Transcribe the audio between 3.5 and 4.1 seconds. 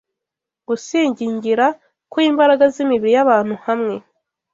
hamwe